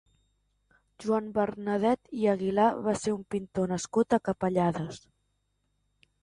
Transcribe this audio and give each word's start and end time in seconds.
Joan 1.03 1.27
Bernadet 1.35 2.09
i 2.21 2.25
Aguilar 2.31 2.69
va 2.87 2.95
ser 3.03 3.13
un 3.19 3.21
pintor 3.35 3.71
nascut 3.75 4.17
a 4.19 4.21
Capellades. 4.31 4.99